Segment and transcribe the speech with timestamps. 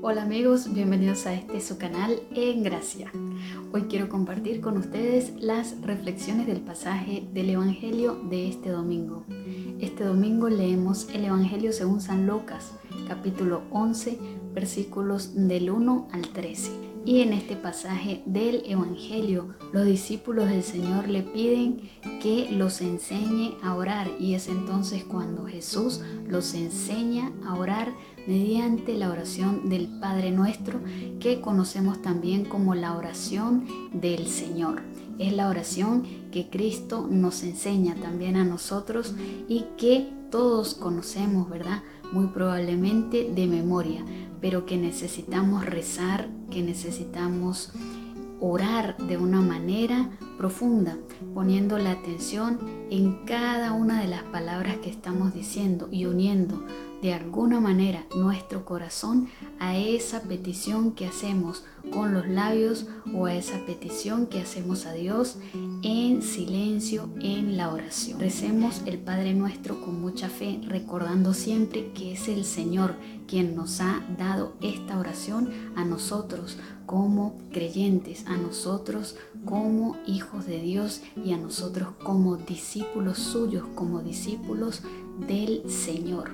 [0.00, 3.10] Hola amigos, bienvenidos a este su canal En Gracia.
[3.72, 9.24] Hoy quiero compartir con ustedes las reflexiones del pasaje del Evangelio de este domingo.
[9.80, 12.72] Este domingo leemos el Evangelio según San Lucas,
[13.06, 14.18] capítulo 11,
[14.52, 16.91] versículos del 1 al 13.
[17.04, 21.90] Y en este pasaje del Evangelio, los discípulos del Señor le piden
[22.22, 24.08] que los enseñe a orar.
[24.20, 27.92] Y es entonces cuando Jesús los enseña a orar
[28.28, 30.78] mediante la oración del Padre Nuestro,
[31.18, 34.82] que conocemos también como la oración del Señor.
[35.18, 39.14] Es la oración que Cristo nos enseña también a nosotros
[39.48, 41.82] y que todos conocemos, ¿verdad?
[42.12, 44.04] Muy probablemente de memoria
[44.42, 47.72] pero que necesitamos rezar, que necesitamos
[48.40, 50.98] orar de una manera profunda,
[51.32, 52.58] poniendo la atención
[52.90, 56.66] en cada una de las palabras que estamos diciendo y uniendo
[57.02, 63.34] de alguna manera nuestro corazón a esa petición que hacemos con los labios o a
[63.34, 65.36] esa petición que hacemos a Dios
[65.82, 68.20] en silencio en la oración.
[68.20, 72.94] Recemos el Padre nuestro con mucha fe, recordando siempre que es el Señor
[73.26, 76.56] quien nos ha dado esta oración a nosotros
[76.86, 84.02] como creyentes, a nosotros como hijos de Dios y a nosotros como discípulos suyos, como
[84.02, 84.82] discípulos
[85.26, 86.30] del Señor.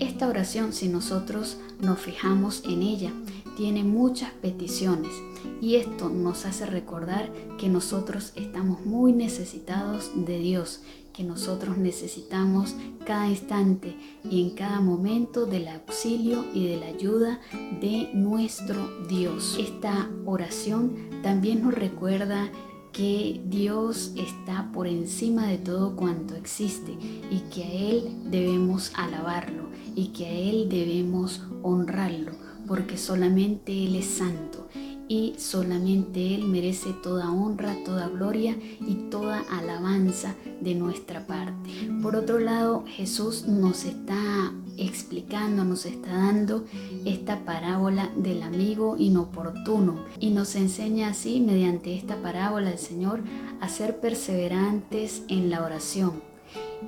[0.00, 3.12] Esta oración, si nosotros nos fijamos en ella,
[3.58, 5.12] tiene muchas peticiones
[5.60, 10.80] y esto nos hace recordar que nosotros estamos muy necesitados de Dios,
[11.12, 17.38] que nosotros necesitamos cada instante y en cada momento del auxilio y de la ayuda
[17.82, 19.58] de nuestro Dios.
[19.60, 22.50] Esta oración también nos recuerda
[22.92, 26.92] que Dios está por encima de todo cuanto existe
[27.30, 32.32] y que a Él debemos alabarlo y que a Él debemos honrarlo,
[32.66, 34.68] porque solamente Él es santo
[35.10, 41.68] y solamente Él merece toda honra, toda gloria y toda alabanza de nuestra parte.
[42.00, 46.64] Por otro lado, Jesús nos está explicando, nos está dando
[47.04, 53.20] esta parábola del amigo inoportuno y nos enseña así, mediante esta parábola del Señor,
[53.60, 56.29] a ser perseverantes en la oración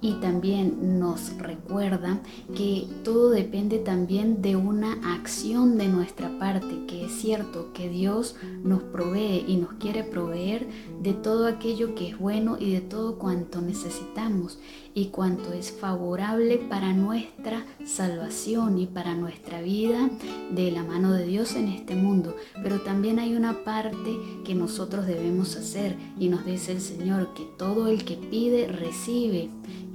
[0.00, 2.20] y también nos recuerda
[2.54, 8.36] que todo depende también de una acción de nuestra parte, que es cierto que Dios
[8.62, 10.66] nos provee y nos quiere proveer
[11.02, 14.58] de todo aquello que es bueno y de todo cuanto necesitamos
[14.94, 20.10] y cuanto es favorable para nuestra salvación y para nuestra vida
[20.50, 22.34] de la mano de Dios en este mundo.
[22.62, 27.44] Pero también hay una parte que nosotros debemos hacer y nos dice el Señor que
[27.56, 29.50] todo el que pide recibe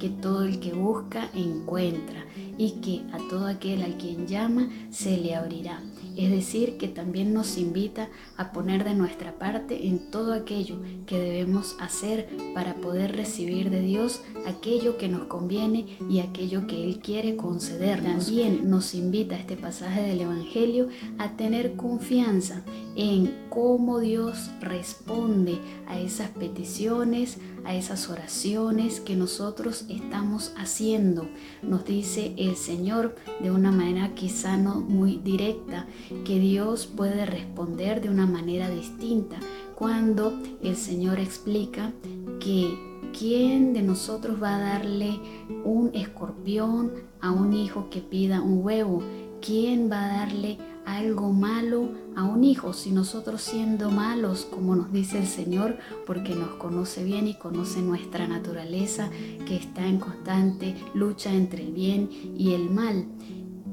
[0.05, 2.25] que todo el que busca encuentra
[2.59, 5.81] y que a todo aquel al quien llama se le abrirá.
[6.15, 8.07] Es decir, que también nos invita
[8.37, 10.77] a poner de nuestra parte en todo aquello
[11.07, 16.83] que debemos hacer para poder recibir de Dios aquello que nos conviene y aquello que
[16.83, 18.27] Él quiere concedernos.
[18.27, 20.87] También nos invita este pasaje del Evangelio
[21.17, 22.63] a tener confianza
[22.95, 31.27] en cómo Dios responde a esas peticiones, a esas oraciones que nosotros estamos haciendo.
[31.61, 35.87] Nos dice el Señor de una manera quizá no muy directa
[36.23, 39.37] que Dios puede responder de una manera distinta
[39.75, 40.33] cuando
[40.63, 41.91] el Señor explica
[42.39, 45.19] que ¿quién de nosotros va a darle
[45.63, 49.03] un escorpión a un hijo que pida un huevo?
[49.41, 54.91] ¿Quién va a darle algo malo a un hijo si nosotros siendo malos, como nos
[54.91, 59.09] dice el Señor, porque nos conoce bien y conoce nuestra naturaleza
[59.45, 63.05] que está en constante lucha entre el bien y el mal?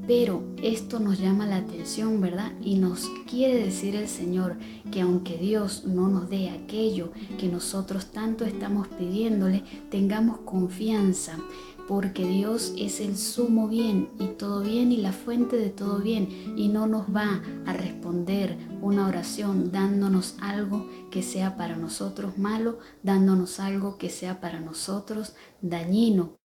[0.05, 2.51] Pero esto nos llama la atención, ¿verdad?
[2.61, 4.57] Y nos quiere decir el Señor
[4.91, 11.37] que aunque Dios no nos dé aquello que nosotros tanto estamos pidiéndole, tengamos confianza,
[11.87, 16.27] porque Dios es el sumo bien y todo bien y la fuente de todo bien,
[16.57, 22.79] y no nos va a responder una oración dándonos algo que sea para nosotros malo,
[23.03, 26.37] dándonos algo que sea para nosotros dañino.